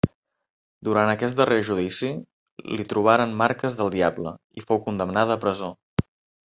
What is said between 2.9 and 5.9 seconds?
trobaren marques del diable i fou condemnada a presó.